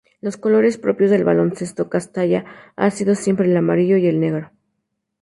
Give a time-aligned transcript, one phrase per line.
[0.19, 4.49] Los colores propios del Baloncesto Castalla han sido siempre el amarillo y el negro.